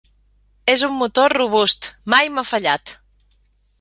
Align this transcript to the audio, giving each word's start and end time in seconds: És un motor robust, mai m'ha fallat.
És 0.73 0.83
un 0.87 0.95
motor 1.01 1.35
robust, 1.39 1.91
mai 2.15 2.33
m'ha 2.39 2.47
fallat. 2.53 2.95